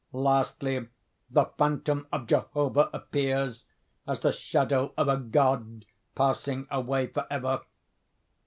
[0.13, 0.87] Lastly
[1.29, 3.67] the phantom of Jehovah appears,
[4.07, 5.85] as the shadow of a god
[6.15, 7.61] passing away forever.